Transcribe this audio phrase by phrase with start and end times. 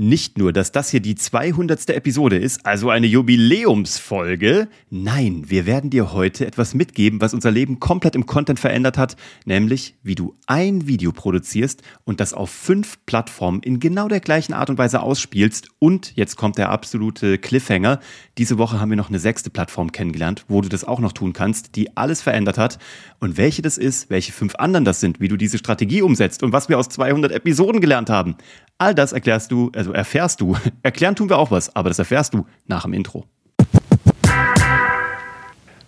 [0.00, 1.90] Nicht nur, dass das hier die 200.
[1.90, 4.68] Episode ist, also eine Jubiläumsfolge.
[4.90, 9.16] Nein, wir werden dir heute etwas mitgeben, was unser Leben komplett im Content verändert hat,
[9.44, 14.52] nämlich wie du ein Video produzierst und das auf fünf Plattformen in genau der gleichen
[14.52, 15.66] Art und Weise ausspielst.
[15.80, 17.98] Und jetzt kommt der absolute Cliffhanger.
[18.38, 21.32] Diese Woche haben wir noch eine sechste Plattform kennengelernt, wo du das auch noch tun
[21.32, 22.78] kannst, die alles verändert hat.
[23.18, 26.52] Und welche das ist, welche fünf anderen das sind, wie du diese Strategie umsetzt und
[26.52, 28.36] was wir aus 200 Episoden gelernt haben.
[28.80, 30.56] All das erklärst du, also erfährst du.
[30.84, 33.24] Erklären tun wir auch was, aber das erfährst du nach dem Intro.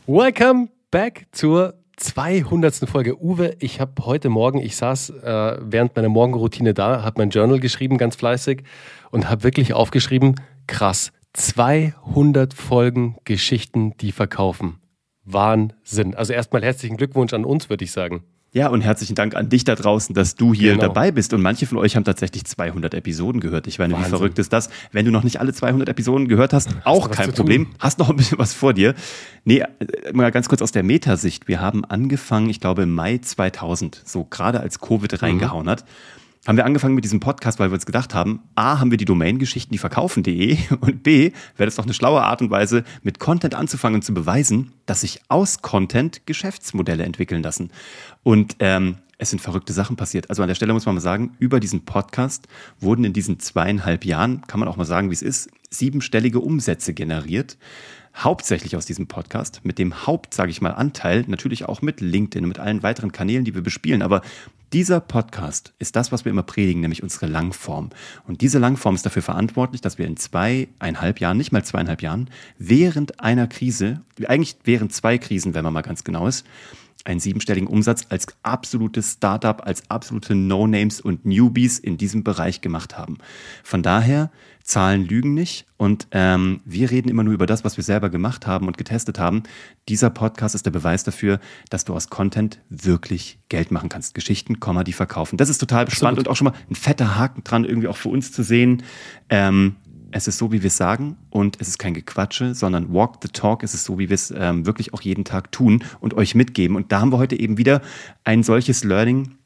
[0.09, 2.89] Welcome back zur 200.
[2.91, 3.23] Folge.
[3.23, 7.61] Uwe, ich habe heute Morgen, ich saß äh, während meiner Morgenroutine da, habe mein Journal
[7.61, 8.65] geschrieben, ganz fleißig,
[9.12, 10.34] und habe wirklich aufgeschrieben,
[10.67, 14.81] krass, 200 Folgen Geschichten, die verkaufen.
[15.25, 16.17] Wahnsinn.
[16.17, 18.25] Also erstmal herzlichen Glückwunsch an uns, würde ich sagen.
[18.53, 20.89] Ja, und herzlichen Dank an dich da draußen, dass du hier genau.
[20.89, 21.33] dabei bist.
[21.33, 23.69] Und manche von euch haben tatsächlich 200 Episoden gehört.
[23.69, 24.07] Ich meine, Wahnsinn.
[24.07, 24.71] wie verrückt ist das?
[24.91, 27.67] Wenn du noch nicht alle 200 Episoden gehört hast, auch hast kein Problem.
[27.67, 27.75] Tun?
[27.79, 28.95] Hast noch ein bisschen was vor dir.
[29.45, 31.47] Nee, äh, mal ganz kurz aus der Metasicht.
[31.47, 35.19] Wir haben angefangen, ich glaube, im Mai 2000, so gerade als Covid mhm.
[35.19, 35.85] reingehauen hat
[36.46, 39.05] haben wir angefangen mit diesem Podcast, weil wir uns gedacht haben, A, haben wir die
[39.05, 43.55] Domain-Geschichten, die verkaufen.de und B, wäre das doch eine schlaue Art und Weise, mit Content
[43.55, 47.70] anzufangen und zu beweisen, dass sich aus Content Geschäftsmodelle entwickeln lassen.
[48.22, 50.30] Und ähm, es sind verrückte Sachen passiert.
[50.30, 54.06] Also an der Stelle muss man mal sagen, über diesen Podcast wurden in diesen zweieinhalb
[54.06, 57.58] Jahren, kann man auch mal sagen, wie es ist, siebenstellige Umsätze generiert
[58.14, 62.44] hauptsächlich aus diesem Podcast, mit dem Haupt, sage ich mal, Anteil, natürlich auch mit LinkedIn
[62.44, 64.02] und mit allen weiteren Kanälen, die wir bespielen.
[64.02, 64.22] Aber
[64.72, 67.91] dieser Podcast ist das, was wir immer predigen, nämlich unsere Langform.
[68.27, 72.30] Und diese Langform ist dafür verantwortlich, dass wir in zweieinhalb Jahren, nicht mal zweieinhalb Jahren,
[72.58, 76.47] während einer Krise, eigentlich während zwei Krisen, wenn man mal ganz genau ist,
[77.05, 82.98] einen siebenstelligen Umsatz als absolutes Startup, als absolute No-Names und Newbies in diesem Bereich gemacht
[82.98, 83.19] haben.
[83.62, 84.31] Von daher
[84.62, 88.47] Zahlen lügen nicht und ähm, wir reden immer nur über das, was wir selber gemacht
[88.47, 89.42] haben und getestet haben.
[89.89, 94.14] Dieser Podcast ist der Beweis dafür, dass du aus Content wirklich Geld machen kannst.
[94.14, 95.36] Geschichten, die verkaufen.
[95.36, 98.11] Das ist total spannend und auch schon mal ein fetter Haken dran, irgendwie auch für
[98.11, 98.83] uns zu sehen.
[99.29, 99.77] Ähm,
[100.13, 103.29] es ist so, wie wir es sagen und es ist kein Gequatsche, sondern Walk the
[103.29, 103.63] Talk.
[103.63, 106.77] Es ist so, wie wir es ähm, wirklich auch jeden Tag tun und euch mitgeben.
[106.77, 107.83] Und da haben wir heute eben wieder
[108.25, 109.37] ein solches Learning,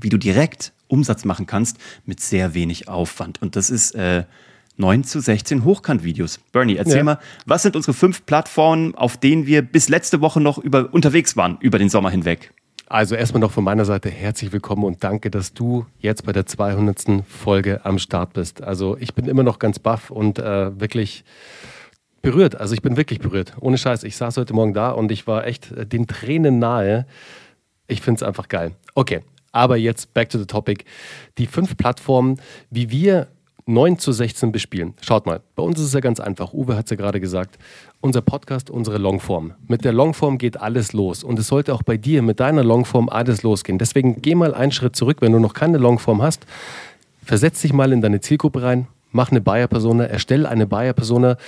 [0.00, 3.40] wie du direkt Umsatz machen kannst mit sehr wenig Aufwand.
[3.42, 4.24] Und das ist äh,
[4.76, 6.38] 9 zu 16 Hochkant-Videos.
[6.52, 7.04] Bernie, erzähl ja.
[7.04, 11.36] mal, was sind unsere fünf Plattformen, auf denen wir bis letzte Woche noch über, unterwegs
[11.36, 12.52] waren, über den Sommer hinweg?
[12.86, 16.44] Also erstmal noch von meiner Seite herzlich willkommen und danke, dass du jetzt bei der
[16.44, 17.24] 200.
[17.26, 18.62] Folge am Start bist.
[18.62, 21.24] Also ich bin immer noch ganz baff und äh, wirklich
[22.20, 22.56] berührt.
[22.56, 23.54] Also ich bin wirklich berührt.
[23.58, 24.04] Ohne Scheiß.
[24.04, 27.06] Ich saß heute Morgen da und ich war echt äh, den Tränen nahe.
[27.86, 28.72] Ich finde es einfach geil.
[28.94, 30.84] Okay, aber jetzt back to the topic.
[31.38, 32.38] Die fünf Plattformen,
[32.70, 33.28] wie wir
[33.66, 34.94] 9 zu 16 bespielen.
[35.00, 36.52] Schaut mal, bei uns ist es ja ganz einfach.
[36.52, 37.58] Uwe hat es ja gerade gesagt.
[38.00, 39.54] Unser Podcast, unsere Longform.
[39.68, 41.24] Mit der Longform geht alles los.
[41.24, 43.78] Und es sollte auch bei dir mit deiner Longform alles losgehen.
[43.78, 46.44] Deswegen geh mal einen Schritt zurück, wenn du noch keine Longform hast.
[47.24, 48.86] Versetz dich mal in deine Zielgruppe rein.
[49.12, 51.38] Mach eine Buyer-Persona, erstelle eine Buyer-Persona,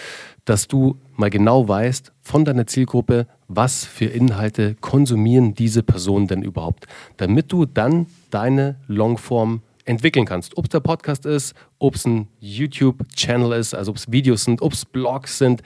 [0.47, 6.43] dass du mal genau weißt von deiner Zielgruppe, was für Inhalte konsumieren diese Personen denn
[6.43, 6.87] überhaupt.
[7.19, 10.57] Damit du dann deine Longform entwickeln kannst.
[10.59, 14.61] Ob es der Podcast ist, ob es ein YouTube-Channel ist, also ob es Videos sind,
[14.61, 15.63] ob es Blogs sind,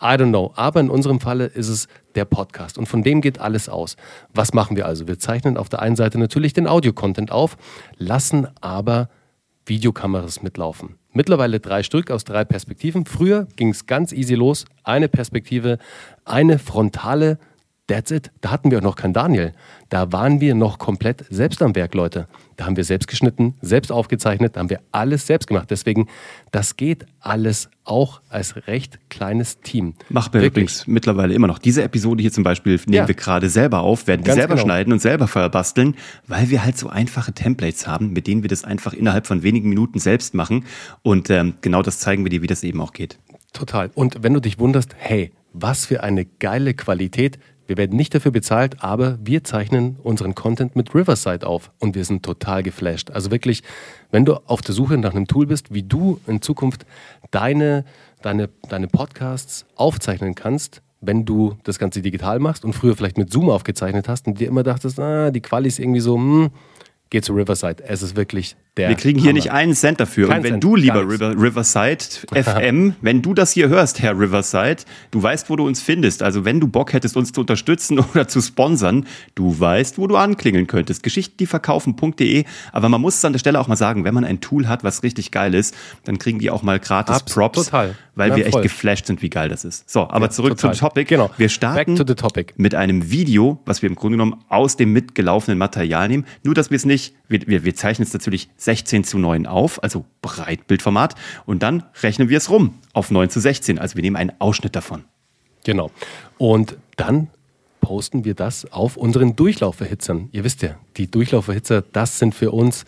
[0.00, 0.52] I don't know.
[0.56, 3.96] Aber in unserem Falle ist es der Podcast und von dem geht alles aus.
[4.32, 5.06] Was machen wir also?
[5.06, 7.56] Wir zeichnen auf der einen Seite natürlich den Audio-Content auf,
[7.96, 9.08] lassen aber
[9.66, 10.96] Videokameras mitlaufen.
[11.12, 13.06] Mittlerweile drei Stück aus drei Perspektiven.
[13.06, 14.66] Früher ging es ganz easy los.
[14.82, 15.78] Eine Perspektive,
[16.24, 17.38] eine frontale
[17.86, 18.30] That's it.
[18.40, 19.52] Da hatten wir auch noch keinen Daniel.
[19.90, 22.28] Da waren wir noch komplett selbst am Werk, Leute.
[22.56, 25.70] Da haben wir selbst geschnitten, selbst aufgezeichnet, da haben wir alles selbst gemacht.
[25.70, 26.08] Deswegen,
[26.50, 29.94] das geht alles auch als recht kleines Team.
[30.08, 31.58] Machen wir übrigens mittlerweile immer noch.
[31.58, 33.08] Diese Episode hier zum Beispiel nehmen ja.
[33.08, 34.64] wir gerade selber auf, werden die selber genau.
[34.64, 35.94] schneiden und selber verbasteln,
[36.26, 39.68] weil wir halt so einfache Templates haben, mit denen wir das einfach innerhalb von wenigen
[39.68, 40.64] Minuten selbst machen.
[41.02, 43.18] Und ähm, genau das zeigen wir dir, wie das eben auch geht.
[43.52, 43.90] Total.
[43.94, 48.30] Und wenn du dich wunderst, hey, was für eine geile Qualität, wir werden nicht dafür
[48.30, 53.10] bezahlt, aber wir zeichnen unseren Content mit Riverside auf und wir sind total geflasht.
[53.10, 53.62] Also wirklich,
[54.10, 56.86] wenn du auf der Suche nach einem Tool bist, wie du in Zukunft
[57.30, 57.84] deine,
[58.22, 63.30] deine, deine Podcasts aufzeichnen kannst, wenn du das Ganze digital machst und früher vielleicht mit
[63.30, 66.50] Zoom aufgezeichnet hast und dir immer dachtest, ah, die Quali ist irgendwie so, hm,
[67.14, 67.76] geht zu Riverside.
[67.86, 68.88] Es ist wirklich der.
[68.88, 69.34] Wir kriegen hier Hammer.
[69.34, 70.28] nicht einen Cent dafür.
[70.28, 74.18] Kein und wenn Cent, du, lieber River, Riverside FM, wenn du das hier hörst, Herr
[74.18, 74.82] Riverside,
[75.12, 76.24] du weißt, wo du uns findest.
[76.24, 79.06] Also wenn du Bock hättest, uns zu unterstützen oder zu sponsern,
[79.36, 81.04] du weißt, wo du anklingeln könntest.
[81.04, 82.44] Geschichten, die verkaufen.de.
[82.72, 84.82] Aber man muss es an der Stelle auch mal sagen, wenn man ein Tool hat,
[84.82, 85.72] was richtig geil ist,
[86.02, 87.64] dann kriegen die auch mal gratis Abs Props.
[87.66, 87.94] Total.
[88.16, 89.90] Weil ja, wir echt geflasht sind, wie geil das ist.
[89.90, 90.74] So, aber ja, zurück total.
[90.74, 91.08] zum Topic.
[91.08, 91.30] Genau.
[91.36, 91.98] Wir starten
[92.56, 96.24] mit einem Video, was wir im Grunde genommen aus dem mitgelaufenen Material nehmen.
[96.44, 99.82] Nur, dass wir es nicht, wir, wir, wir zeichnen es natürlich 16 zu 9 auf,
[99.82, 101.14] also Breitbildformat,
[101.44, 103.78] und dann rechnen wir es rum auf 9 zu 16.
[103.78, 105.04] Also wir nehmen einen Ausschnitt davon.
[105.64, 105.90] Genau.
[106.38, 107.28] Und dann
[107.80, 110.28] posten wir das auf unseren Durchlauferhitzern.
[110.32, 112.84] Ihr wisst ja, die Durchlauferhitzer, das sind für uns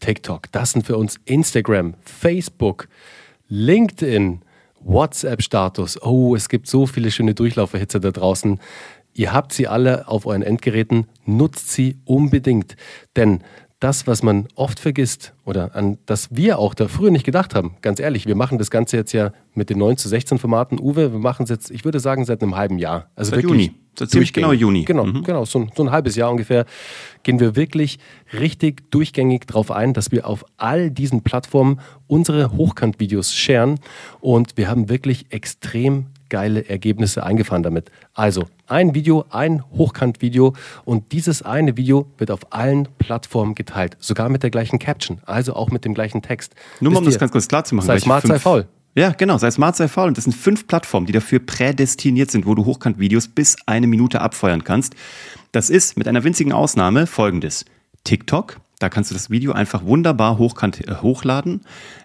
[0.00, 2.88] TikTok, das sind für uns Instagram, Facebook,
[3.48, 4.40] LinkedIn,
[4.80, 6.02] WhatsApp-Status.
[6.02, 8.60] Oh, es gibt so viele schöne Durchlauferhitzer da draußen.
[9.12, 12.76] Ihr habt sie alle auf euren Endgeräten, nutzt sie unbedingt.
[13.16, 13.42] Denn
[13.80, 17.76] das, was man oft vergisst oder an das wir auch da früher nicht gedacht haben,
[17.80, 20.78] ganz ehrlich, wir machen das Ganze jetzt ja mit den 9 zu 16 Formaten.
[20.78, 23.10] Uwe, wir machen es jetzt, ich würde sagen, seit einem halben Jahr.
[23.16, 23.74] Also seit wirklich Juni.
[23.98, 24.84] Seit ziemlich genau Juni.
[24.84, 25.24] Genau, mhm.
[25.24, 26.66] genau so, so, ein halbes Jahr ungefähr
[27.22, 27.98] gehen wir wirklich
[28.32, 33.80] richtig durchgängig darauf ein, dass wir auf all diesen Plattformen unsere Hochkant-Videos sharen
[34.20, 37.90] und wir haben wirklich extrem geile Ergebnisse eingefahren damit.
[38.14, 40.54] Also ein Video, ein Hochkant-Video
[40.84, 45.54] und dieses eine Video wird auf allen Plattformen geteilt, sogar mit der gleichen Caption, also
[45.54, 46.54] auch mit dem gleichen Text.
[46.80, 47.86] Nur mal, um das ganz kurz klar zu machen.
[47.86, 48.66] Sei smart, sei faul.
[48.96, 50.08] Ja, genau, sei smart, sei faul.
[50.08, 54.20] Und das sind fünf Plattformen, die dafür prädestiniert sind, wo du Hochkant-Videos bis eine Minute
[54.20, 54.94] abfeuern kannst.
[55.52, 57.64] Das ist mit einer winzigen Ausnahme folgendes.
[58.04, 61.60] TikTok, da kannst du das Video einfach wunderbar hochkant äh, hochladen.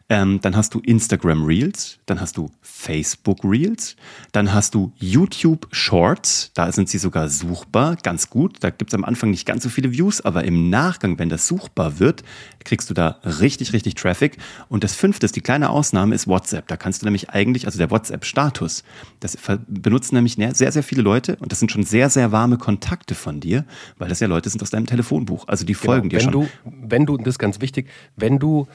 [0.08, 3.96] Ähm, dann hast du Instagram Reels, dann hast du Facebook Reels,
[4.34, 8.58] dann hast du YouTube Shorts, da sind sie sogar suchbar, ganz gut.
[8.60, 11.48] Da gibt es am Anfang nicht ganz so viele Views, aber im Nachgang, wenn das
[11.48, 12.24] suchbar wird,
[12.64, 14.38] kriegst du da richtig, richtig Traffic.
[14.70, 16.68] Und das fünfte, die kleine Ausnahme, ist WhatsApp.
[16.68, 18.84] Da kannst du nämlich eigentlich, also der WhatsApp-Status,
[19.22, 19.38] das
[19.68, 23.40] benutzen nämlich sehr, sehr viele Leute und das sind schon sehr, sehr warme Kontakte von
[23.40, 23.66] dir,
[23.98, 25.48] weil das ja Leute sind aus deinem Telefonbuch.
[25.48, 26.32] Also die genau, folgen dir wenn schon.
[26.32, 28.68] Du, wenn du, das ist ganz wichtig, wenn du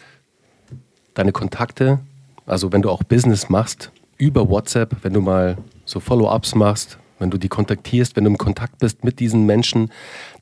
[1.15, 2.01] deine Kontakte,
[2.47, 7.31] also wenn du auch Business machst, über WhatsApp, wenn du mal so Follow-ups machst, wenn
[7.31, 9.91] du die kontaktierst, wenn du im Kontakt bist mit diesen Menschen,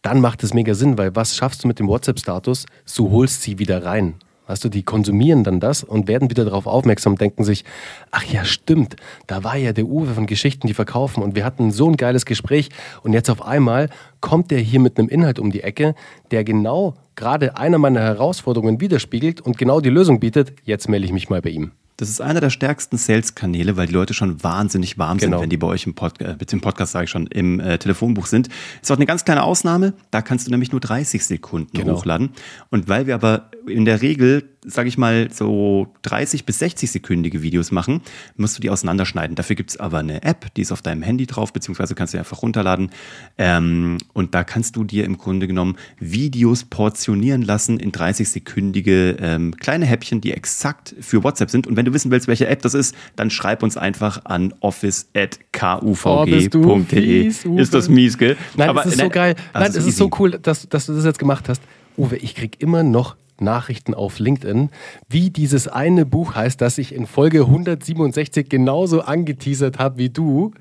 [0.02, 2.66] dann macht es mega Sinn, weil was schaffst du mit dem WhatsApp-Status?
[2.96, 4.14] Du holst sie wieder rein.
[4.48, 7.64] Weißt du, die konsumieren dann das und werden wieder darauf aufmerksam denken sich,
[8.10, 8.96] ach ja, stimmt,
[9.26, 12.24] da war ja der Uwe von Geschichten, die verkaufen und wir hatten so ein geiles
[12.24, 12.70] Gespräch
[13.02, 13.90] und jetzt auf einmal
[14.20, 15.94] kommt der hier mit einem Inhalt um die Ecke,
[16.30, 20.54] der genau gerade einer meiner Herausforderungen widerspiegelt und genau die Lösung bietet.
[20.64, 21.72] Jetzt melde ich mich mal bei ihm.
[21.98, 25.38] Das ist einer der stärksten Sales-Kanäle, weil die Leute schon wahnsinnig warm genau.
[25.38, 27.76] sind, wenn die bei euch im, Pod äh, im Podcast, sage ich schon, im äh,
[27.76, 28.48] Telefonbuch sind.
[28.80, 29.94] Ist auch eine ganz kleine Ausnahme.
[30.12, 31.96] Da kannst du nämlich nur 30 Sekunden genau.
[31.96, 32.30] hochladen.
[32.70, 37.42] Und weil wir aber in der Regel sage ich mal, so 30 bis 60 sekündige
[37.42, 38.02] Videos machen,
[38.36, 39.36] musst du die auseinanderschneiden.
[39.36, 42.18] Dafür gibt es aber eine App, die ist auf deinem Handy drauf, beziehungsweise kannst du
[42.18, 42.90] einfach runterladen.
[43.36, 49.54] Ähm, und da kannst du dir im Grunde genommen Videos portionieren lassen in 30-sekündige ähm,
[49.56, 51.66] kleine Häppchen, die exakt für WhatsApp sind.
[51.66, 57.32] Und wenn du wissen willst, welche App das ist, dann schreib uns einfach an office.kuvg.de.
[57.46, 58.36] Oh, ist das mies, gell?
[58.56, 59.36] Nein, aber, es ist so geil.
[59.54, 61.62] Nein, es ist so cool, dass, dass du das jetzt gemacht hast.
[61.96, 64.70] Uwe, ich krieg immer noch Nachrichten auf LinkedIn,
[65.08, 70.52] wie dieses eine Buch heißt, das ich in Folge 167 genauso angeteasert habe wie du,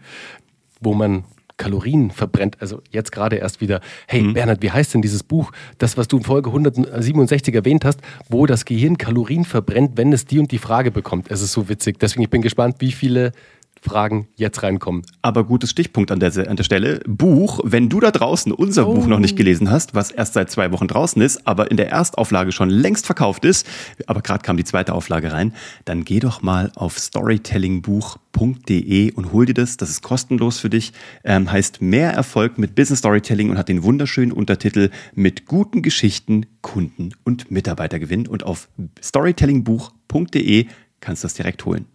[0.81, 1.23] wo man
[1.57, 2.57] Kalorien verbrennt.
[2.59, 4.33] Also jetzt gerade erst wieder, hey mhm.
[4.33, 8.45] Bernhard, wie heißt denn dieses Buch, das, was du in Folge 167 erwähnt hast, wo
[8.45, 11.29] das Gehirn Kalorien verbrennt, wenn es die und die Frage bekommt.
[11.31, 11.99] Es ist so witzig.
[11.99, 13.31] Deswegen ich bin gespannt, wie viele
[13.81, 15.03] Fragen jetzt reinkommen.
[15.21, 16.99] Aber gutes Stichpunkt an der, an der Stelle.
[17.07, 18.95] Buch, wenn du da draußen unser oh.
[18.95, 21.89] Buch noch nicht gelesen hast, was erst seit zwei Wochen draußen ist, aber in der
[21.89, 23.65] Erstauflage schon längst verkauft ist,
[24.05, 25.53] aber gerade kam die zweite Auflage rein,
[25.85, 29.77] dann geh doch mal auf storytellingbuch.de und hol dir das.
[29.77, 30.93] Das ist kostenlos für dich.
[31.23, 36.45] Ähm, heißt mehr Erfolg mit Business Storytelling und hat den wunderschönen Untertitel mit guten Geschichten,
[36.61, 38.27] Kunden und Mitarbeitergewinn.
[38.27, 38.69] Und auf
[39.01, 40.67] storytellingbuch.de
[40.99, 41.85] kannst du das direkt holen.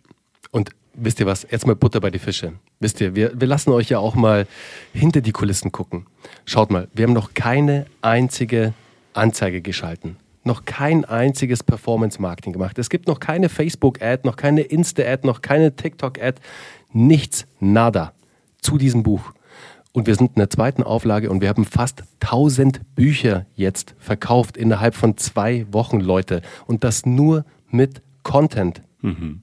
[0.95, 2.53] Wisst ihr was, jetzt mal Butter bei die Fische.
[2.79, 4.47] Wisst ihr, wir, wir lassen euch ja auch mal
[4.93, 6.07] hinter die Kulissen gucken.
[6.45, 8.75] Schaut mal, wir haben noch keine einzige
[9.15, 10.17] Anzeige geschalten.
[10.45, 12.79] Noch kein einziges Performance-Marketing gemacht.
[12.79, 16.41] Es gibt noch keine Facebook-Ad, noch keine Insta-Ad, noch keine TikTok-Ad.
[16.93, 18.13] Nichts, nada
[18.61, 19.33] zu diesem Buch.
[19.93, 24.57] Und wir sind in der zweiten Auflage und wir haben fast 1000 Bücher jetzt verkauft
[24.57, 26.43] innerhalb von zwei Wochen, Leute.
[26.67, 28.83] Und das nur mit Content.
[29.01, 29.43] Mhm.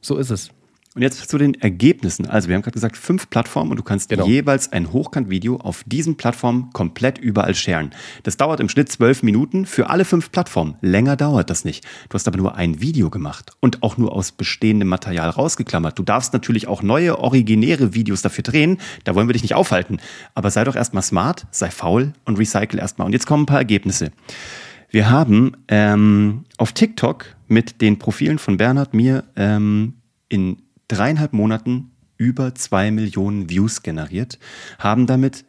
[0.00, 0.50] So ist es.
[0.94, 2.26] Und jetzt zu den Ergebnissen.
[2.26, 4.26] Also wir haben gerade gesagt, fünf Plattformen und du kannst genau.
[4.26, 7.92] jeweils ein Hochkant-Video auf diesen Plattformen komplett überall sharen.
[8.24, 10.76] Das dauert im Schnitt zwölf Minuten für alle fünf Plattformen.
[10.82, 11.86] Länger dauert das nicht.
[12.10, 15.98] Du hast aber nur ein Video gemacht und auch nur aus bestehendem Material rausgeklammert.
[15.98, 18.76] Du darfst natürlich auch neue, originäre Videos dafür drehen.
[19.04, 19.98] Da wollen wir dich nicht aufhalten.
[20.34, 23.06] Aber sei doch erstmal smart, sei faul und recycle erstmal.
[23.06, 24.12] Und jetzt kommen ein paar Ergebnisse.
[24.90, 29.94] Wir haben ähm, auf TikTok mit den Profilen von Bernhard mir ähm,
[30.28, 30.58] in
[30.92, 34.38] dreieinhalb Monaten über zwei Millionen Views generiert,
[34.78, 35.44] haben damit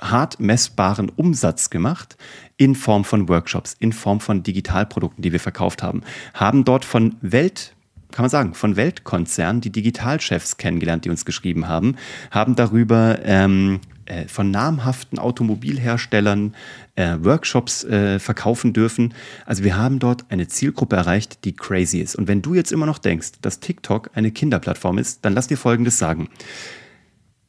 [0.00, 2.16] hart messbaren Umsatz gemacht
[2.56, 7.16] in Form von Workshops, in Form von Digitalprodukten, die wir verkauft haben, haben dort von
[7.20, 7.74] Welt
[8.12, 11.94] kann man sagen, von Weltkonzernen die Digitalchefs kennengelernt, die uns geschrieben haben,
[12.32, 13.78] haben darüber ähm,
[14.10, 16.54] äh, von namhaften Automobilherstellern
[16.96, 19.14] äh, Workshops äh, verkaufen dürfen.
[19.46, 22.16] Also wir haben dort eine Zielgruppe erreicht, die crazy ist.
[22.16, 25.56] Und wenn du jetzt immer noch denkst, dass TikTok eine Kinderplattform ist, dann lass dir
[25.56, 26.28] Folgendes sagen.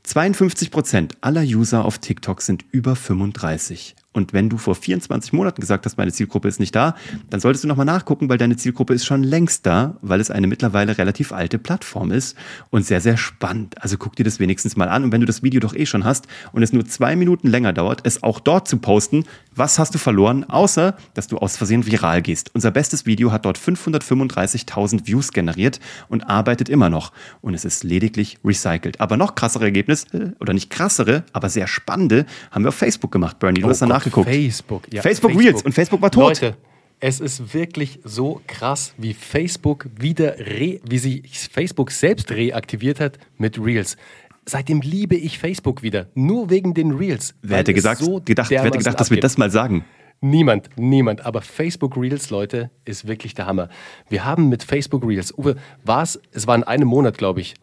[0.03, 3.95] 52 Prozent aller User auf TikTok sind über 35.
[4.13, 6.95] Und wenn du vor 24 Monaten gesagt hast, meine Zielgruppe ist nicht da,
[7.29, 10.47] dann solltest du nochmal nachgucken, weil deine Zielgruppe ist schon längst da, weil es eine
[10.47, 12.35] mittlerweile relativ alte Plattform ist
[12.71, 13.81] und sehr, sehr spannend.
[13.81, 15.05] Also guck dir das wenigstens mal an.
[15.05, 17.71] Und wenn du das Video doch eh schon hast und es nur zwei Minuten länger
[17.71, 19.23] dauert, es auch dort zu posten,
[19.55, 22.51] was hast du verloren, außer dass du aus Versehen viral gehst.
[22.53, 25.79] Unser bestes Video hat dort 535.000 Views generiert
[26.09, 27.11] und arbeitet immer noch.
[27.41, 28.99] Und es ist lediglich recycelt.
[28.99, 33.39] Aber noch krassere Ergebnisse, oder nicht krassere, aber sehr spannende, haben wir auf Facebook gemacht,
[33.39, 33.61] Bernie.
[33.61, 34.29] Du oh hast danach nachgeguckt.
[34.29, 35.01] Facebook, ja.
[35.01, 36.23] Facebook, Facebook Reels und Facebook war tot.
[36.23, 36.57] Leute,
[37.03, 43.17] es ist wirklich so krass, wie Facebook wieder, re, wie sich Facebook selbst reaktiviert hat
[43.39, 43.97] mit Reels.
[44.45, 47.35] Seitdem liebe ich Facebook wieder, nur wegen den Reels.
[47.41, 49.85] Wer hätte gesagt, so gedacht, wer hätte gedacht, dass wir das mal sagen?
[50.19, 51.25] Niemand, niemand.
[51.25, 53.69] Aber Facebook Reels, Leute, ist wirklich der Hammer.
[54.09, 57.55] Wir haben mit Facebook Reels, Uwe, war es, es war in einem Monat, glaube ich,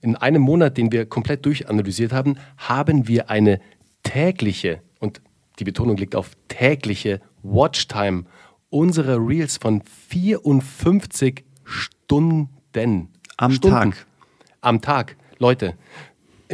[0.00, 3.60] in einem Monat, den wir komplett durchanalysiert haben, haben wir eine
[4.02, 5.20] tägliche, und
[5.58, 8.24] die Betonung liegt auf tägliche Watchtime
[8.68, 13.08] unserer Reels von 54 Stunden.
[13.36, 13.92] Am Stunden.
[13.92, 14.06] Tag.
[14.60, 15.16] Am Tag.
[15.38, 15.74] Leute,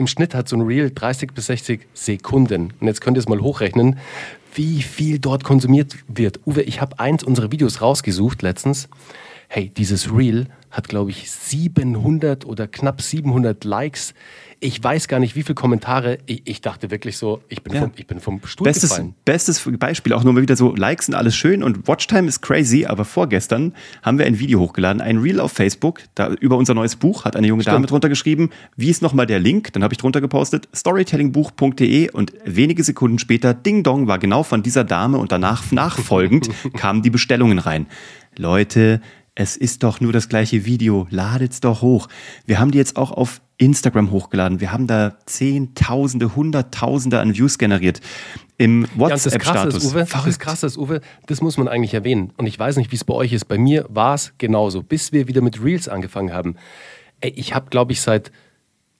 [0.01, 2.73] im Schnitt hat so ein Reel 30 bis 60 Sekunden.
[2.81, 3.99] Und jetzt könnt ihr es mal hochrechnen,
[4.55, 6.41] wie viel dort konsumiert wird.
[6.47, 8.89] Uwe, ich habe eins unserer Videos rausgesucht letztens.
[9.53, 14.15] Hey, dieses Reel hat, glaube ich, 700 oder knapp 700 Likes.
[14.61, 16.19] Ich weiß gar nicht, wie viele Kommentare.
[16.27, 17.81] Ich, ich dachte wirklich so, ich bin, ja.
[17.81, 19.17] vom, ich bin vom Stuhl bestes, gefallen.
[19.25, 22.87] Bestes Beispiel, auch nur mal wieder so, Likes sind alles schön und Watchtime ist crazy,
[22.87, 26.95] aber vorgestern haben wir ein Video hochgeladen, ein Reel auf Facebook, da über unser neues
[26.95, 27.75] Buch hat eine junge Stimmt.
[27.75, 29.73] Dame drunter geschrieben, wie ist nochmal der Link?
[29.73, 34.63] Dann habe ich drunter gepostet, storytellingbuch.de und wenige Sekunden später, Ding Dong, war genau von
[34.63, 37.89] dieser Dame und danach nachfolgend kamen die Bestellungen rein.
[38.37, 39.01] Leute,
[39.35, 42.09] es ist doch nur das gleiche Video, ladet's doch hoch.
[42.47, 44.61] Wir haben die jetzt auch auf Instagram hochgeladen.
[44.61, 48.01] Wir haben da Zehntausende, Hunderttausende an Views generiert.
[48.57, 49.93] Im WhatsApp-Status.
[49.95, 52.33] Ja, das Krasse ist, Uwe, das muss man eigentlich erwähnen.
[52.37, 53.47] Und ich weiß nicht, wie es bei euch ist.
[53.47, 56.57] Bei mir war es genauso, bis wir wieder mit Reels angefangen haben.
[57.21, 58.33] Ey, ich habe, glaube ich, seit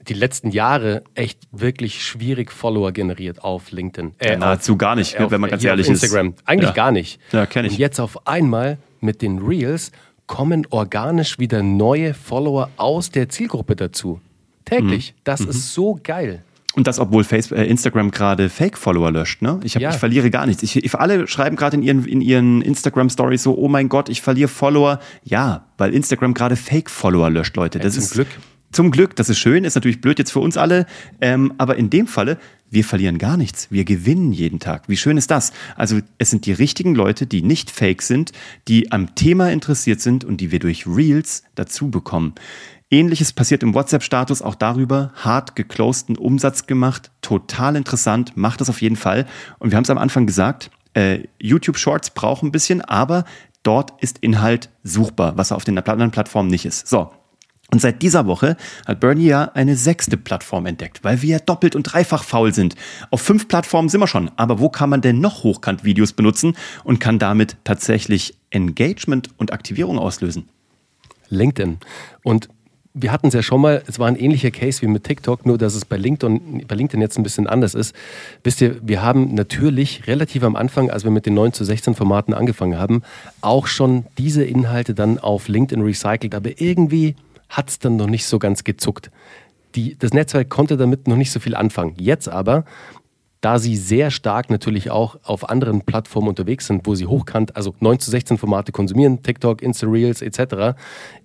[0.09, 4.15] die letzten Jahre echt wirklich schwierig Follower generiert auf LinkedIn.
[4.19, 6.03] Äh, ja, nahezu gar nicht, äh, wenn man ganz ehrlich ist.
[6.03, 6.35] Instagram.
[6.45, 6.75] Eigentlich ja.
[6.75, 7.21] gar nicht.
[7.33, 7.75] Ja, kenne ich.
[7.75, 9.93] Und jetzt auf einmal mit den Reels
[10.31, 14.21] kommen organisch wieder neue Follower aus der Zielgruppe dazu.
[14.65, 15.13] Täglich.
[15.13, 15.21] Mhm.
[15.25, 15.49] Das mhm.
[15.49, 16.45] ist so geil.
[16.77, 19.43] Und das, obwohl Facebook, äh, Instagram gerade Fake-Follower löscht.
[19.43, 19.59] Ne?
[19.65, 19.91] Ich, hab, ja.
[19.91, 20.63] ich verliere gar nichts.
[20.63, 24.23] Ich, ich alle schreiben gerade in ihren, in ihren Instagram-Stories so, oh mein Gott, ich
[24.23, 25.01] verliere Follower.
[25.25, 27.81] Ja, weil Instagram gerade Fake-Follower löscht, Leute.
[27.81, 28.29] Das ja, zum ist, Glück.
[28.71, 30.87] Zum Glück, das ist schön, ist natürlich blöd jetzt für uns alle,
[31.21, 32.39] ähm, aber in dem Falle,
[32.71, 33.69] wir verlieren gar nichts.
[33.71, 34.89] Wir gewinnen jeden Tag.
[34.89, 35.53] Wie schön ist das?
[35.77, 38.33] Also es sind die richtigen Leute, die nicht fake sind,
[38.69, 42.35] die am Thema interessiert sind und die wir durch Reels dazu bekommen.
[42.91, 47.11] Ähnliches passiert im WhatsApp-Status, auch darüber hart geclosten Umsatz gemacht.
[47.23, 49.27] Total interessant, macht das auf jeden Fall.
[49.59, 53.25] Und wir haben es am Anfang gesagt, äh, YouTube Shorts brauchen ein bisschen, aber
[53.63, 56.89] dort ist Inhalt suchbar, was auf den anderen Plattformen nicht ist.
[56.89, 57.13] So,
[57.73, 61.77] und seit dieser Woche hat Bernie ja eine sechste Plattform entdeckt, weil wir ja doppelt
[61.77, 62.75] und dreifach faul sind.
[63.11, 66.99] Auf fünf Plattformen sind wir schon, aber wo kann man denn noch Hochkant-Videos benutzen und
[66.99, 70.49] kann damit tatsächlich Engagement und Aktivierung auslösen?
[71.29, 71.79] LinkedIn.
[72.25, 72.49] Und
[72.93, 75.59] wir hatten es ja schon mal, es war ein ähnlicher Case wie mit TikTok, nur
[75.59, 77.95] dass es bei LinkedIn, bei LinkedIn jetzt ein bisschen anders ist.
[78.43, 81.95] Wisst ihr, wir haben natürlich relativ am Anfang, als wir mit den 9 zu 16
[81.95, 83.03] Formaten angefangen haben,
[83.43, 87.15] auch schon diese Inhalte dann auf LinkedIn recycelt, aber irgendwie
[87.51, 89.11] hat es dann noch nicht so ganz gezuckt.
[89.75, 91.95] Die, das Netzwerk konnte damit noch nicht so viel anfangen.
[91.99, 92.65] Jetzt aber
[93.41, 97.75] da sie sehr stark natürlich auch auf anderen Plattformen unterwegs sind, wo sie hochkant, also
[97.81, 100.77] 9 zu 16 Formate konsumieren, TikTok, Insta-Reels etc.,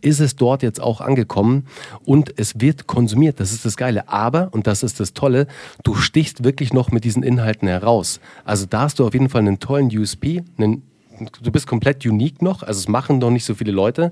[0.01, 1.65] ist es dort jetzt auch angekommen
[2.05, 3.39] und es wird konsumiert.
[3.39, 4.07] Das ist das Geile.
[4.07, 5.47] Aber, und das ist das Tolle,
[5.83, 8.21] du stichst wirklich noch mit diesen Inhalten heraus.
[8.45, 10.83] Also da hast du auf jeden Fall einen tollen USP, einen
[11.41, 14.11] du bist komplett unique noch, also es machen noch nicht so viele Leute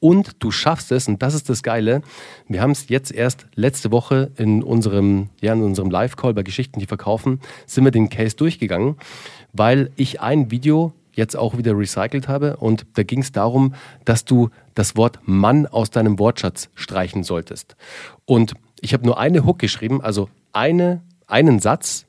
[0.00, 2.02] und du schaffst es, und das ist das Geile,
[2.48, 6.86] wir haben es jetzt erst letzte Woche in unserem, ja, unserem Live-Call bei Geschichten, die
[6.86, 8.96] verkaufen, sind wir den Case durchgegangen,
[9.52, 13.74] weil ich ein Video jetzt auch wieder recycelt habe und da ging es darum,
[14.04, 17.76] dass du das Wort Mann aus deinem Wortschatz streichen solltest.
[18.24, 22.06] Und ich habe nur eine Hook geschrieben, also eine, einen Satz,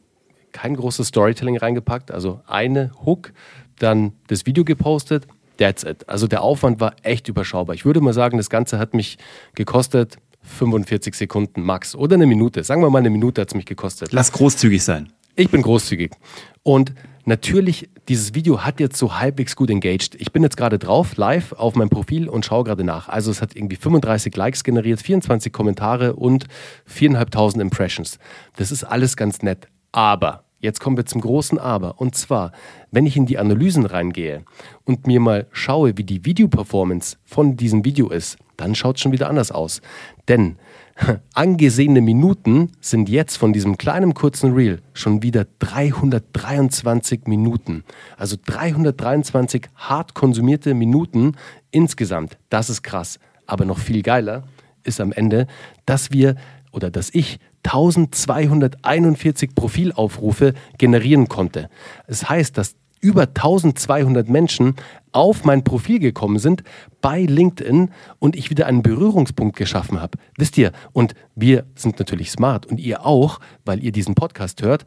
[0.51, 3.33] kein großes Storytelling reingepackt, also eine Hook,
[3.79, 5.25] dann das Video gepostet,
[5.59, 6.07] That's it.
[6.07, 7.75] Also der Aufwand war echt überschaubar.
[7.75, 9.17] Ich würde mal sagen, das Ganze hat mich
[9.55, 12.63] gekostet 45 Sekunden max oder eine Minute.
[12.63, 14.13] Sagen wir mal, eine Minute hat es mich gekostet.
[14.13, 15.11] Lass großzügig sein.
[15.35, 16.11] Ich bin großzügig.
[16.63, 16.93] Und
[17.25, 20.15] natürlich, dieses Video hat jetzt so halbwegs gut engaged.
[20.15, 23.09] Ich bin jetzt gerade drauf, live auf meinem Profil und schaue gerade nach.
[23.09, 26.45] Also es hat irgendwie 35 Likes generiert, 24 Kommentare und
[26.89, 28.17] 4.500 Impressions.
[28.55, 29.67] Das ist alles ganz nett.
[29.91, 31.99] Aber Jetzt kommen wir zum großen Aber.
[31.99, 32.51] Und zwar,
[32.91, 34.43] wenn ich in die Analysen reingehe
[34.83, 39.13] und mir mal schaue, wie die Videoperformance von diesem Video ist, dann schaut es schon
[39.13, 39.81] wieder anders aus.
[40.27, 40.57] Denn
[41.33, 47.85] angesehene Minuten sind jetzt von diesem kleinen kurzen Reel schon wieder 323 Minuten.
[48.17, 51.35] Also 323 hart konsumierte Minuten
[51.71, 52.37] insgesamt.
[52.49, 53.19] Das ist krass.
[53.45, 54.43] Aber noch viel geiler
[54.83, 55.47] ist am Ende,
[55.85, 56.35] dass wir
[56.71, 61.69] oder dass ich 1241 Profilaufrufe generieren konnte.
[62.07, 64.75] Das heißt, dass über 1200 Menschen
[65.11, 66.63] auf mein Profil gekommen sind
[67.01, 70.17] bei LinkedIn und ich wieder einen Berührungspunkt geschaffen habe.
[70.37, 74.85] Wisst ihr, und wir sind natürlich smart und ihr auch, weil ihr diesen Podcast hört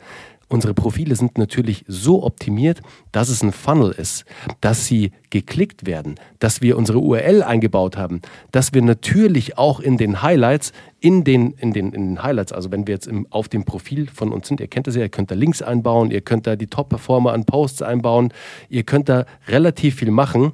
[0.53, 4.25] unsere Profile sind natürlich so optimiert, dass es ein Funnel ist,
[4.61, 9.97] dass sie geklickt werden, dass wir unsere URL eingebaut haben, dass wir natürlich auch in
[9.97, 13.49] den Highlights, in den, in den, in den Highlights, also wenn wir jetzt im, auf
[13.49, 16.21] dem Profil von uns sind, ihr kennt das ja, ihr könnt da Links einbauen, ihr
[16.21, 18.33] könnt da die Top-Performer an Posts einbauen,
[18.69, 20.53] ihr könnt da relativ viel machen.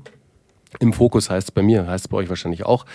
[0.80, 2.86] Im Fokus heißt es bei mir, heißt es bei euch wahrscheinlich auch.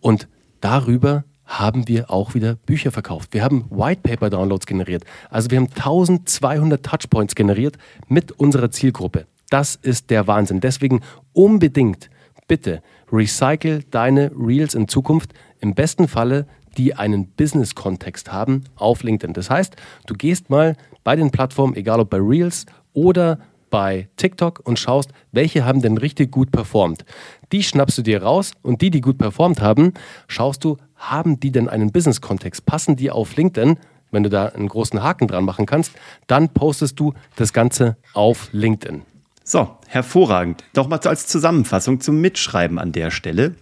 [0.00, 0.28] Und
[0.60, 1.24] darüber
[1.58, 3.30] haben wir auch wieder Bücher verkauft.
[3.32, 5.04] Wir haben White Paper Downloads generiert.
[5.30, 7.76] Also wir haben 1200 Touchpoints generiert
[8.08, 9.26] mit unserer Zielgruppe.
[9.50, 10.60] Das ist der Wahnsinn.
[10.60, 11.00] Deswegen
[11.34, 12.08] unbedingt
[12.48, 12.82] bitte
[13.12, 15.34] recycle deine Reels in Zukunft.
[15.60, 16.46] Im besten Falle
[16.78, 19.34] die einen Business-Kontext haben auf LinkedIn.
[19.34, 19.76] Das heißt,
[20.06, 23.38] du gehst mal bei den Plattformen, egal ob bei Reels oder
[23.72, 27.04] bei TikTok und schaust, welche haben denn richtig gut performt.
[27.52, 29.94] Die schnappst du dir raus und die, die gut performt haben,
[30.28, 30.76] schaust du,
[31.10, 32.64] haben die denn einen Business-Kontext?
[32.64, 33.78] Passen die auf LinkedIn?
[34.10, 35.92] Wenn du da einen großen Haken dran machen kannst,
[36.26, 39.02] dann postest du das Ganze auf LinkedIn.
[39.42, 40.62] So, hervorragend.
[40.74, 43.56] Doch mal als Zusammenfassung zum Mitschreiben an der Stelle.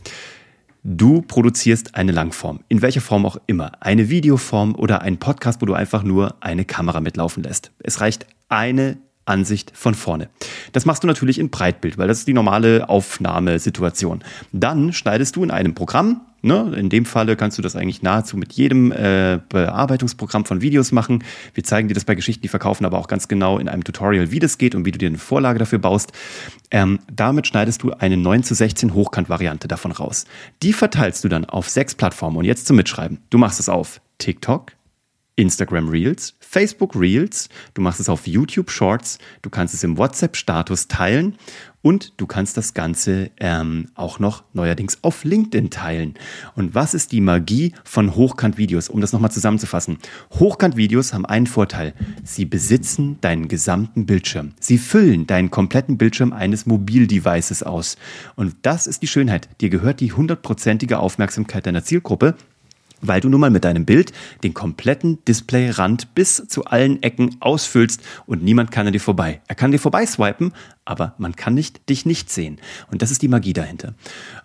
[0.83, 5.67] Du produzierst eine Langform, in welcher Form auch immer, eine Videoform oder ein Podcast, wo
[5.67, 7.71] du einfach nur eine Kamera mitlaufen lässt.
[7.81, 10.29] Es reicht eine Ansicht von vorne.
[10.73, 14.25] Das machst du natürlich in Breitbild, weil das ist die normale Aufnahmesituation.
[14.53, 18.37] Dann schneidest du in einem Programm, ne, in dem Falle kannst du das eigentlich nahezu
[18.37, 21.25] mit jedem äh, Bearbeitungsprogramm von Videos machen.
[21.55, 24.31] Wir zeigen dir das bei Geschichten, die verkaufen, aber auch ganz genau in einem Tutorial,
[24.31, 26.13] wie das geht und wie du dir eine Vorlage dafür baust.
[26.71, 30.25] Ähm, damit schneidest du eine 9 zu 16 Hochkant-Variante davon raus.
[30.63, 33.19] Die verteilst du dann auf sechs Plattformen und jetzt zum Mitschreiben.
[33.31, 34.73] Du machst es auf TikTok,
[35.41, 40.89] Instagram Reels, Facebook Reels, du machst es auf YouTube Shorts, du kannst es im WhatsApp-Status
[40.89, 41.37] teilen
[41.83, 46.15] und du kannst das Ganze ähm, auch noch neuerdings auf LinkedIn teilen.
[46.55, 48.89] Und was ist die Magie von Hochkant-Videos?
[48.89, 49.99] Um das nochmal zusammenzufassen.
[50.33, 51.95] Hochkant-Videos haben einen Vorteil.
[52.23, 54.53] Sie besitzen deinen gesamten Bildschirm.
[54.61, 57.97] Sie füllen deinen kompletten Bildschirm eines Mobildevices aus.
[58.37, 59.49] Und das ist die Schönheit.
[59.61, 62.35] Dir gehört die hundertprozentige Aufmerksamkeit deiner Zielgruppe
[63.01, 68.03] weil du nun mal mit deinem Bild den kompletten Displayrand bis zu allen Ecken ausfüllst
[68.27, 69.41] und niemand kann an dir vorbei.
[69.49, 70.53] Er kann dir vorbei swipen,
[70.85, 72.59] aber man kann nicht dich nicht sehen.
[72.91, 73.95] Und das ist die Magie dahinter.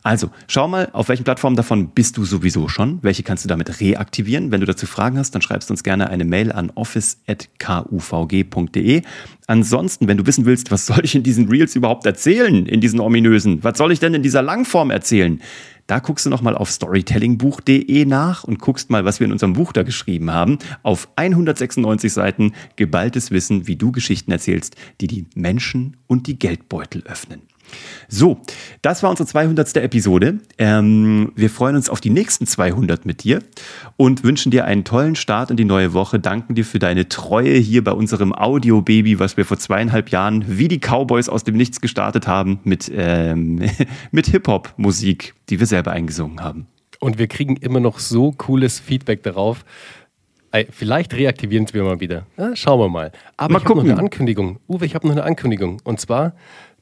[0.03, 2.99] Also, schau mal, auf welchen Plattformen davon bist du sowieso schon?
[3.01, 4.51] Welche kannst du damit reaktivieren?
[4.51, 9.01] Wenn du dazu Fragen hast, dann schreibst du uns gerne eine Mail an office.kuvg.de.
[9.47, 12.99] Ansonsten, wenn du wissen willst, was soll ich in diesen Reels überhaupt erzählen, in diesen
[12.99, 13.63] ominösen?
[13.63, 15.41] Was soll ich denn in dieser Langform erzählen?
[15.87, 19.71] Da guckst du nochmal auf storytellingbuch.de nach und guckst mal, was wir in unserem Buch
[19.71, 20.57] da geschrieben haben.
[20.81, 27.03] Auf 196 Seiten geballtes Wissen, wie du Geschichten erzählst, die die Menschen und die Geldbeutel
[27.05, 27.41] öffnen.
[28.07, 28.39] So,
[28.81, 29.77] das war unsere 200.
[29.77, 30.39] Episode.
[30.57, 33.39] Ähm, wir freuen uns auf die nächsten 200 mit dir
[33.97, 36.19] und wünschen dir einen tollen Start in die neue Woche.
[36.19, 40.67] Danken dir für deine Treue hier bei unserem Audio-Baby, was wir vor zweieinhalb Jahren wie
[40.67, 43.61] die Cowboys aus dem Nichts gestartet haben mit, ähm,
[44.11, 46.67] mit Hip-Hop-Musik, die wir selber eingesungen haben.
[46.99, 49.65] Und wir kriegen immer noch so cooles Feedback darauf.
[50.69, 52.25] Vielleicht reaktivieren wir mal wieder.
[52.37, 53.11] Ja, schauen wir mal.
[53.35, 54.59] Aber mal ich habe noch eine Ankündigung.
[54.69, 55.81] Uwe, ich habe noch eine Ankündigung.
[55.83, 56.33] Und zwar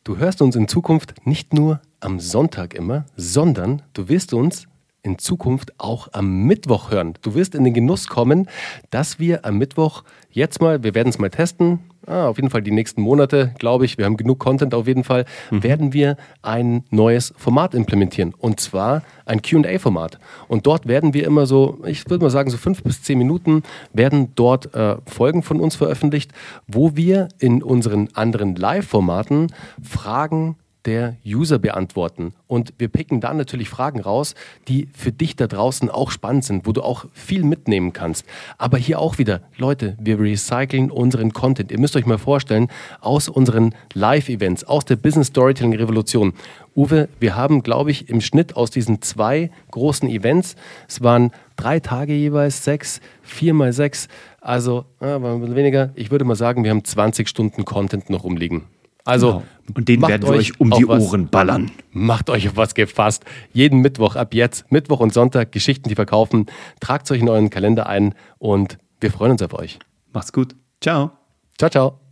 [0.06, 4.68] Du hörst uns in Zukunft nicht nur am Sonntag immer, sondern du wirst uns
[5.04, 7.14] in Zukunft auch am Mittwoch hören.
[7.22, 8.48] Du wirst in den Genuss kommen,
[8.90, 12.62] dass wir am Mittwoch jetzt mal, wir werden es mal testen, ah, auf jeden Fall
[12.62, 15.64] die nächsten Monate, glaube ich, wir haben genug Content auf jeden Fall, mhm.
[15.64, 18.34] werden wir ein neues Format implementieren.
[18.38, 20.20] Und zwar ein QA-Format.
[20.48, 23.64] Und dort werden wir immer so, ich würde mal sagen, so fünf bis zehn Minuten
[23.92, 26.32] werden dort äh, Folgen von uns veröffentlicht,
[26.68, 32.34] wo wir in unseren anderen Live-Formaten Fragen der User beantworten.
[32.48, 34.36] Und wir picken dann natürlich Fragen raus,
[34.68, 38.26] die für dich da draußen auch spannend sind, wo du auch viel mitnehmen kannst.
[38.58, 41.72] Aber hier auch wieder, Leute, wir recyceln unseren Content.
[41.72, 42.68] Ihr müsst euch mal vorstellen,
[43.02, 46.34] aus unseren Live-Events, aus der Business Storytelling Revolution.
[46.76, 50.56] Uwe, wir haben, glaube ich, im Schnitt aus diesen zwei großen Events,
[50.88, 54.08] es waren drei Tage jeweils, sechs, vier mal sechs,
[54.42, 55.92] also äh, ein bisschen weniger.
[55.96, 58.64] Ich würde mal sagen, wir haben 20 Stunden Content noch rumliegen.
[59.06, 59.44] Also, genau.
[59.76, 61.72] und den werden wir euch um die Ohren ballern.
[61.92, 63.26] Macht euch auf was gefasst.
[63.52, 66.46] Jeden Mittwoch ab jetzt, Mittwoch und Sonntag, Geschichten, die verkaufen.
[66.80, 69.80] Tragt euch in euren Kalender ein und wir freuen uns auf euch.
[70.14, 70.56] Macht's gut.
[70.80, 71.12] Ciao.
[71.58, 72.03] Ciao, ciao.